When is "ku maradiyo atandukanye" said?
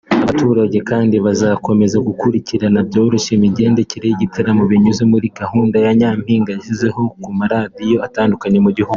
7.21-8.59